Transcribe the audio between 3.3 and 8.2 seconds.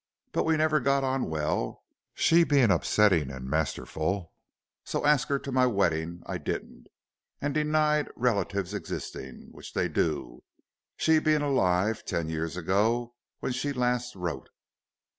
masterful, so arsk her to my weddin' I didn't, and denied